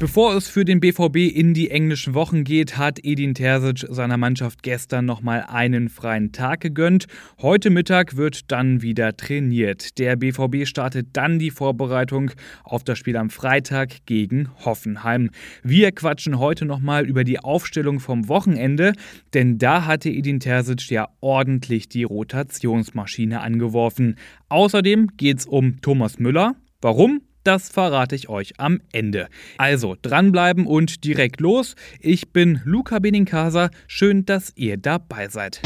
Bevor 0.00 0.34
es 0.34 0.48
für 0.48 0.64
den 0.64 0.80
BVB 0.80 1.30
in 1.30 1.52
die 1.52 1.70
englischen 1.70 2.14
Wochen 2.14 2.42
geht, 2.42 2.78
hat 2.78 3.00
Edin 3.04 3.34
Terzic 3.34 3.86
seiner 3.90 4.16
Mannschaft 4.16 4.62
gestern 4.62 5.04
nochmal 5.04 5.44
einen 5.46 5.90
freien 5.90 6.32
Tag 6.32 6.60
gegönnt. 6.60 7.04
Heute 7.42 7.68
Mittag 7.68 8.16
wird 8.16 8.50
dann 8.50 8.80
wieder 8.80 9.14
trainiert. 9.14 9.98
Der 9.98 10.16
BVB 10.16 10.66
startet 10.66 11.08
dann 11.12 11.38
die 11.38 11.50
Vorbereitung 11.50 12.30
auf 12.64 12.82
das 12.82 12.96
Spiel 12.96 13.18
am 13.18 13.28
Freitag 13.28 14.06
gegen 14.06 14.48
Hoffenheim. 14.64 15.28
Wir 15.62 15.92
quatschen 15.92 16.38
heute 16.38 16.64
nochmal 16.64 17.04
über 17.04 17.22
die 17.22 17.38
Aufstellung 17.38 18.00
vom 18.00 18.26
Wochenende, 18.26 18.94
denn 19.34 19.58
da 19.58 19.84
hatte 19.84 20.08
Edin 20.08 20.40
Terzic 20.40 20.88
ja 20.88 21.10
ordentlich 21.20 21.90
die 21.90 22.04
Rotationsmaschine 22.04 23.42
angeworfen. 23.42 24.16
Außerdem 24.48 25.08
geht 25.18 25.40
es 25.40 25.44
um 25.44 25.82
Thomas 25.82 26.18
Müller. 26.18 26.54
Warum? 26.80 27.20
Das 27.44 27.68
verrate 27.68 28.14
ich 28.14 28.28
euch 28.28 28.54
am 28.58 28.80
Ende. 28.92 29.28
Also 29.56 29.96
dranbleiben 30.00 30.66
und 30.66 31.04
direkt 31.04 31.40
los. 31.40 31.74
Ich 32.00 32.32
bin 32.32 32.60
Luca 32.64 32.98
Benincasa. 32.98 33.70
Schön, 33.86 34.26
dass 34.26 34.52
ihr 34.56 34.76
dabei 34.76 35.28
seid. 35.28 35.60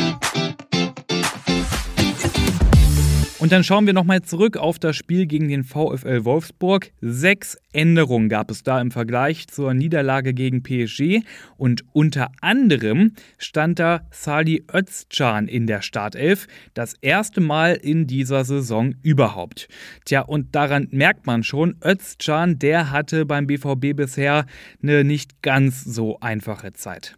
Und 3.44 3.52
dann 3.52 3.62
schauen 3.62 3.84
wir 3.84 3.92
nochmal 3.92 4.22
zurück 4.22 4.56
auf 4.56 4.78
das 4.78 4.96
Spiel 4.96 5.26
gegen 5.26 5.48
den 5.48 5.64
VfL 5.64 6.24
Wolfsburg. 6.24 6.92
Sechs 7.02 7.58
Änderungen 7.74 8.30
gab 8.30 8.50
es 8.50 8.62
da 8.62 8.80
im 8.80 8.90
Vergleich 8.90 9.48
zur 9.48 9.74
Niederlage 9.74 10.32
gegen 10.32 10.62
PSG. 10.62 11.20
Und 11.58 11.84
unter 11.92 12.32
anderem 12.40 13.12
stand 13.36 13.80
da 13.80 14.00
Sali 14.10 14.64
Özcan 14.72 15.46
in 15.46 15.66
der 15.66 15.82
Startelf. 15.82 16.46
Das 16.72 16.94
erste 17.02 17.42
Mal 17.42 17.74
in 17.74 18.06
dieser 18.06 18.46
Saison 18.46 18.94
überhaupt. 19.02 19.68
Tja, 20.06 20.22
und 20.22 20.54
daran 20.54 20.88
merkt 20.90 21.26
man 21.26 21.42
schon, 21.42 21.76
Özcan, 21.84 22.58
der 22.58 22.92
hatte 22.92 23.26
beim 23.26 23.46
BVB 23.46 23.94
bisher 23.94 24.46
eine 24.82 25.04
nicht 25.04 25.42
ganz 25.42 25.84
so 25.84 26.18
einfache 26.20 26.72
Zeit. 26.72 27.14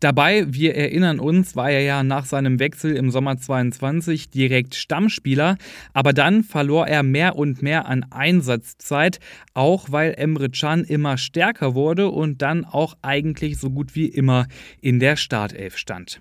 Dabei, 0.00 0.46
wir 0.48 0.74
erinnern 0.74 1.20
uns, 1.20 1.56
war 1.56 1.70
er 1.70 1.82
ja 1.82 2.02
nach 2.02 2.24
seinem 2.24 2.58
Wechsel 2.58 2.96
im 2.96 3.10
Sommer 3.10 3.36
22 3.36 4.30
direkt 4.30 4.74
Stammspieler. 4.74 5.56
Aber 5.92 6.12
dann 6.12 6.42
verlor 6.42 6.86
er 6.86 7.02
mehr 7.02 7.36
und 7.36 7.62
mehr 7.62 7.86
an 7.86 8.06
Einsatzzeit, 8.10 9.20
auch 9.54 9.90
weil 9.90 10.14
Emre 10.16 10.50
Can 10.50 10.84
immer 10.84 11.18
stärker 11.18 11.74
wurde 11.74 12.08
und 12.08 12.42
dann 12.42 12.64
auch 12.64 12.96
eigentlich 13.02 13.58
so 13.58 13.70
gut 13.70 13.94
wie 13.94 14.06
immer 14.06 14.46
in 14.80 15.00
der 15.00 15.16
Startelf 15.16 15.76
stand. 15.76 16.20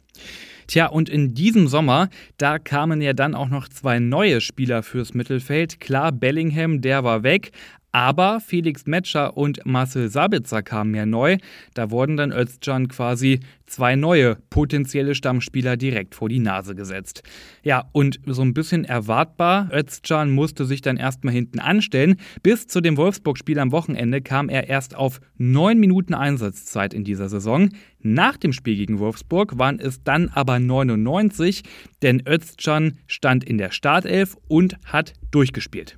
Tja, 0.70 0.86
und 0.86 1.10
in 1.10 1.34
diesem 1.34 1.68
Sommer, 1.68 2.10
da 2.38 2.60
kamen 2.60 3.02
ja 3.02 3.14
dann 3.14 3.34
auch 3.34 3.50
noch 3.50 3.70
zwei 3.70 3.98
neue 3.98 4.40
Spieler 4.40 4.84
fürs 4.84 5.16
Mittelfeld. 5.16 5.80
Klar, 5.80 6.12
Bellingham, 6.12 6.82
der 6.82 7.04
war 7.04 7.24
weg, 7.24 7.50
aber 7.92 8.40
Felix 8.40 8.86
Metscher 8.86 9.36
und 9.36 9.66
Marcel 9.66 10.10
Sabitzer 10.10 10.62
kamen 10.62 10.94
ja 10.94 11.06
neu. 11.06 11.38
Da 11.74 11.92
wurden 11.92 12.18
dann 12.18 12.32
Özcan 12.32 12.88
quasi 12.88 13.40
zwei 13.66 13.96
neue 13.96 14.38
potenzielle 14.50 15.16
Stammspieler 15.16 15.78
direkt 15.78 16.16
vor 16.16 16.30
die 16.30 16.40
Nase 16.40 16.76
gesetzt. 16.76 17.24
Ja, 17.64 17.90
und 17.92 18.20
so 18.26 18.42
ein 18.42 18.54
bisschen 18.54 18.86
erwartbar, 18.86 19.70
Özcan 19.72 20.32
musste 20.32 20.66
sich 20.66 20.82
dann 20.82 20.98
erstmal 20.98 21.34
hinten 21.34 21.60
anstellen. 21.60 22.18
Bis 22.44 22.68
zu 22.68 22.82
dem 22.82 22.98
Wolfsburg-Spiel 22.98 23.60
am 23.60 23.72
Wochenende 23.72 24.22
kam 24.22 24.50
er 24.50 24.68
erst 24.68 24.96
auf 24.96 25.20
neun 25.38 25.80
Minuten 25.80 26.14
Einsatzzeit 26.14 26.94
in 26.94 27.04
dieser 27.04 27.30
Saison. 27.30 27.70
Nach 28.02 28.38
dem 28.38 28.54
Spiel 28.54 28.76
gegen 28.76 29.00
Wolfsburg 29.00 29.58
waren 29.58 29.80
es 29.80 30.04
dann 30.04 30.30
aber 30.30 30.60
99, 30.60 31.64
denn 32.02 32.24
Özcan 32.28 32.98
stand 33.08 33.44
in 33.44 33.58
der 33.58 33.72
Startelf 33.72 34.38
und 34.48 34.78
hat 34.86 35.14
durchgespielt. 35.32 35.98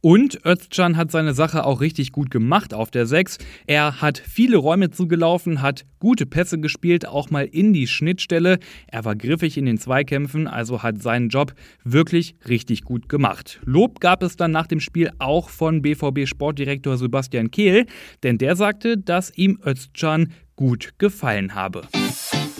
Und 0.00 0.44
Özcan 0.46 0.96
hat 0.96 1.10
seine 1.10 1.34
Sache 1.34 1.64
auch 1.64 1.80
richtig 1.80 2.12
gut 2.12 2.30
gemacht 2.30 2.72
auf 2.72 2.90
der 2.92 3.04
6. 3.04 3.38
Er 3.66 4.00
hat 4.00 4.18
viele 4.18 4.56
Räume 4.56 4.90
zugelaufen, 4.90 5.60
hat 5.60 5.86
gute 5.98 6.24
Pässe 6.24 6.60
gespielt, 6.60 7.06
auch 7.06 7.30
mal 7.30 7.46
in 7.46 7.72
die 7.72 7.88
Schnittstelle. 7.88 8.58
Er 8.86 9.04
war 9.04 9.16
griffig 9.16 9.58
in 9.58 9.66
den 9.66 9.78
Zweikämpfen, 9.78 10.46
also 10.46 10.84
hat 10.84 11.02
seinen 11.02 11.30
Job 11.30 11.52
wirklich 11.82 12.36
richtig 12.48 12.82
gut 12.82 13.08
gemacht. 13.08 13.60
Lob 13.64 13.98
gab 13.98 14.22
es 14.22 14.36
dann 14.36 14.52
nach 14.52 14.68
dem 14.68 14.78
Spiel 14.78 15.10
auch 15.18 15.48
von 15.48 15.82
BVB 15.82 16.28
Sportdirektor 16.28 16.96
Sebastian 16.96 17.50
Kehl, 17.50 17.86
denn 18.22 18.38
der 18.38 18.54
sagte, 18.54 18.98
dass 18.98 19.36
ihm 19.36 19.58
Özcan 19.66 20.32
gut 20.54 20.94
gefallen 20.98 21.56
habe. 21.56 21.82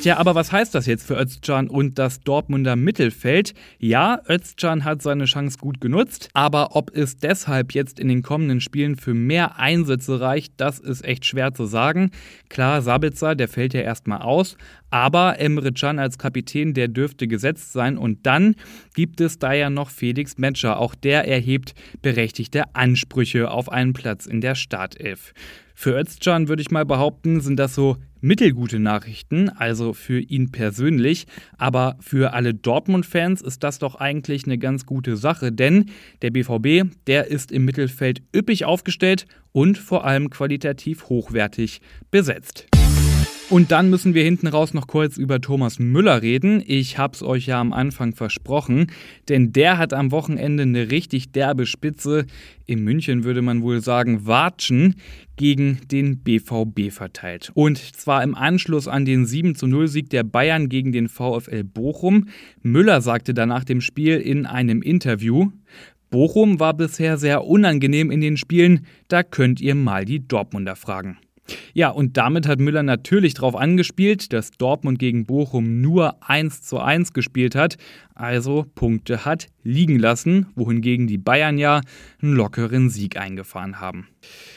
Tja, 0.01 0.17
aber 0.17 0.37
was 0.37 0.53
heißt 0.53 0.77
das 0.77 0.87
jetzt 0.87 1.05
für 1.05 1.21
Özcan 1.21 1.69
und 1.69 1.99
das 1.99 2.21
Dortmunder 2.21 2.77
Mittelfeld? 2.77 3.53
Ja, 3.81 4.21
Özcan 4.29 4.85
hat 4.85 5.03
seine 5.03 5.25
Chance 5.25 5.59
gut 5.59 5.81
genutzt, 5.81 6.29
aber 6.35 6.77
ob 6.77 6.97
es 6.97 7.17
deshalb 7.17 7.75
jetzt 7.75 7.99
in 7.99 8.07
den 8.07 8.23
kommenden 8.23 8.61
Spielen 8.61 8.95
für 8.95 9.13
mehr 9.13 9.59
Einsätze 9.59 10.21
reicht, 10.21 10.53
das 10.59 10.79
ist 10.79 11.05
echt 11.05 11.27
schwer 11.27 11.53
zu 11.53 11.67
sagen. 11.67 12.13
Klar, 12.49 12.81
Sabitzer, 12.81 13.35
der 13.35 13.49
fällt 13.49 13.75
ja 13.75 13.81
erstmal 13.81 14.23
aus, 14.23 14.57
aber 14.91 15.41
Emre 15.41 15.73
Can 15.73 15.99
als 15.99 16.17
Kapitän, 16.17 16.75
der 16.75 16.87
dürfte 16.87 17.27
gesetzt 17.27 17.73
sein 17.73 17.99
und 17.99 18.25
dann 18.25 18.55
gibt 18.95 19.21
es 19.21 19.41
da 19.41 19.53
ja 19.53 19.69
noch 19.69 19.91
Felix 19.91 20.39
Metscher, 20.39 20.79
auch 20.79 20.95
der 20.95 21.27
erhebt 21.27 21.75
berechtigte 22.03 22.73
Ansprüche 22.77 23.51
auf 23.51 23.69
einen 23.69 23.95
Platz 23.95 24.27
in 24.27 24.41
der 24.41 24.55
Startelf. 24.55 25.35
Für 25.81 25.97
Özcan 25.97 26.49
würde 26.49 26.61
ich 26.61 26.73
mal 26.73 26.85
behaupten, 26.85 27.41
sind 27.41 27.57
das 27.57 27.73
so 27.73 27.99
mittelgute 28.21 28.81
Nachrichten, 28.81 29.49
also 29.49 29.93
für 29.93 30.19
ihn 30.19 30.51
persönlich, 30.51 31.29
aber 31.57 31.97
für 32.01 32.33
alle 32.33 32.53
Dortmund-Fans 32.53 33.43
ist 33.43 33.63
das 33.63 33.79
doch 33.79 33.95
eigentlich 33.95 34.45
eine 34.45 34.59
ganz 34.59 34.87
gute 34.87 35.17
Sache, 35.17 35.53
denn 35.53 35.85
der 36.21 36.33
BVB, 36.33 36.91
der 37.07 37.29
ist 37.29 37.53
im 37.53 37.65
Mittelfeld 37.65 38.23
üppig 38.35 38.65
aufgestellt 38.65 39.27
und 39.53 39.79
vor 39.79 40.05
allem 40.05 40.31
qualitativ 40.31 41.09
hochwertig 41.11 41.81
besetzt. 42.11 42.67
Und 43.51 43.73
dann 43.73 43.89
müssen 43.89 44.13
wir 44.13 44.25
hinten 44.25 44.47
raus 44.47 44.75
noch 44.75 44.87
kurz 44.87 45.17
über 45.17 45.41
Thomas 45.41 45.79
Müller 45.79 46.21
reden. 46.21 46.63
Ich 46.67 46.99
hab's 46.99 47.23
euch 47.23 47.47
ja 47.47 47.59
am 47.59 47.73
Anfang 47.73 48.15
versprochen, 48.15 48.89
denn 49.31 49.53
der 49.53 49.79
hat 49.79 49.95
am 49.95 50.11
Wochenende 50.11 50.65
eine 50.65 50.91
richtig 50.91 51.33
derbe 51.33 51.65
Spitze, 51.65 52.27
in 52.67 52.85
München 52.85 53.25
würde 53.25 53.41
man 53.41 53.63
wohl 53.63 53.81
sagen 53.81 54.27
Watschen, 54.27 54.97
gegen 55.37 55.79
den 55.91 56.19
BVB 56.19 56.93
verteilt. 56.93 57.51
Und 57.55 57.79
zwar 57.79 58.23
im 58.23 58.35
Anschluss 58.35 58.87
an 58.87 59.07
den 59.07 59.25
7 59.25 59.55
zu 59.55 59.67
0 59.67 59.89
Sieg 59.89 60.11
der 60.11 60.25
Bayern 60.25 60.69
gegen 60.69 60.93
den 60.93 61.09
VfL 61.09 61.65
Bochum. 61.65 62.29
Müller 62.61 63.01
sagte 63.01 63.33
danach 63.33 63.65
dem 63.65 63.81
Spiel 63.81 64.19
in 64.19 64.45
einem 64.45 64.83
Interview, 64.83 65.53
Bochum 66.11 66.61
war 66.61 66.75
bisher 66.75 67.17
sehr 67.17 67.45
unangenehm 67.45 68.11
in 68.11 68.21
den 68.21 68.37
Spielen, 68.37 68.85
da 69.09 69.23
könnt 69.23 69.61
ihr 69.61 69.75
mal 69.75 70.05
die 70.05 70.27
Dortmunder 70.27 70.77
fragen. 70.77 71.19
Ja, 71.75 71.91
und 71.91 72.17
damit 72.17 72.47
hat 72.47 72.59
Müller 72.61 72.83
natürlich 72.83 73.35
darauf 73.35 73.57
angespielt, 73.57 74.33
dass 74.33 74.51
Dortmund 74.53 74.99
gegen 74.99 75.27
Bochum 75.27 75.81
nur 75.81 76.17
1 76.29 76.63
zu 76.63 76.79
1 76.79 77.13
gespielt 77.13 77.55
hat, 77.55 77.77
also 78.15 78.67
Punkte 78.75 79.25
hat 79.25 79.47
liegen 79.69 79.99
lassen, 79.99 80.47
wohingegen 80.55 81.07
die 81.07 81.19
Bayern 81.19 81.59
ja 81.59 81.83
einen 82.23 82.33
lockeren 82.33 82.89
Sieg 82.89 83.19
eingefahren 83.19 83.81
haben. 83.81 84.09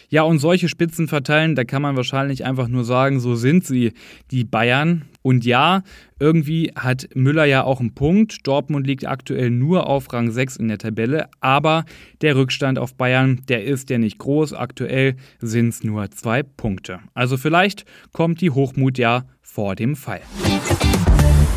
Ja, 0.09 0.23
und 0.23 0.39
solche 0.39 0.69
Spitzen 0.69 1.07
verteilen, 1.07 1.55
da 1.55 1.63
kann 1.63 1.81
man 1.81 1.95
wahrscheinlich 1.95 2.45
einfach 2.45 2.67
nur 2.67 2.83
sagen, 2.83 3.19
so 3.19 3.35
sind 3.35 3.65
sie, 3.65 3.93
die 4.31 4.43
Bayern. 4.43 5.03
Und 5.21 5.45
ja, 5.45 5.83
irgendwie 6.19 6.71
hat 6.75 7.09
Müller 7.13 7.45
ja 7.45 7.63
auch 7.63 7.79
einen 7.79 7.93
Punkt. 7.93 8.47
Dortmund 8.47 8.87
liegt 8.87 9.05
aktuell 9.05 9.51
nur 9.51 9.87
auf 9.87 10.11
Rang 10.11 10.31
6 10.31 10.57
in 10.57 10.69
der 10.69 10.77
Tabelle, 10.77 11.29
aber 11.41 11.85
der 12.21 12.35
Rückstand 12.35 12.79
auf 12.79 12.95
Bayern, 12.95 13.41
der 13.47 13.65
ist 13.65 13.89
ja 13.89 13.97
nicht 13.97 14.17
groß. 14.17 14.53
Aktuell 14.53 15.15
sind 15.39 15.69
es 15.69 15.83
nur 15.83 16.09
zwei 16.11 16.43
Punkte. 16.43 16.99
Also 17.13 17.37
vielleicht 17.37 17.85
kommt 18.13 18.41
die 18.41 18.49
Hochmut 18.49 18.97
ja 18.97 19.25
vor 19.41 19.75
dem 19.75 19.95
Fall. 19.95 20.21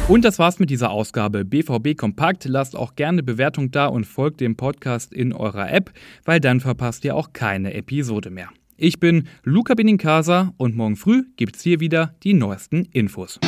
Und 0.07 0.23
das 0.23 0.39
war's 0.39 0.59
mit 0.59 0.69
dieser 0.69 0.91
Ausgabe 0.91 1.47
BVB 1.47 1.97
Kompakt. 1.97 2.45
Lasst 2.45 2.77
auch 2.77 2.95
gerne 2.95 3.23
Bewertung 3.23 3.71
da 3.71 3.87
und 3.87 4.05
folgt 4.05 4.43
dem 4.43 4.55
Podcast 4.55 5.15
in 5.15 5.33
eurer 5.33 5.73
App, 5.73 5.93
weil 6.27 6.41
dann 6.41 6.61
verpasst 6.61 7.07
ihr 7.07 7.17
auch 7.17 7.33
keine 7.33 7.73
Episode 7.73 8.29
mehr. 8.29 8.51
Ich 8.77 9.01
bin 9.01 9.29
Luca 9.45 9.73
Benincasa 9.73 10.53
und 10.59 10.77
morgen 10.77 10.97
früh 10.97 11.25
gibt's 11.37 11.63
hier 11.63 11.81
wieder 11.81 12.15
die 12.23 12.35
neuesten 12.35 12.85
Infos. 12.93 13.41